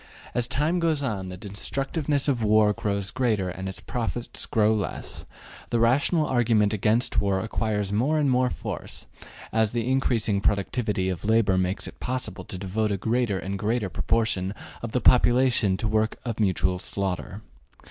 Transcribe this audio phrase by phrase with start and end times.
[0.33, 5.27] As time goes on, the destructiveness of war grows greater and its profits grow less:
[5.69, 9.05] the rational argument against war acquires more and more force
[9.53, 13.89] as the increasing productivity of labor makes it possible to devote a greater and greater
[13.89, 17.43] proportion of the population to the work of mutual slaughter.